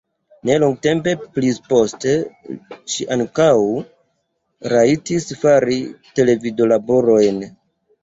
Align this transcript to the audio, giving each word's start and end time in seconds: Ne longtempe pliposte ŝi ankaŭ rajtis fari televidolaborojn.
Ne 0.49 0.53
longtempe 0.61 1.11
pliposte 1.37 2.15
ŝi 2.95 3.07
ankaŭ 3.17 3.51
rajtis 4.77 5.33
fari 5.45 5.81
televidolaborojn. 6.19 7.43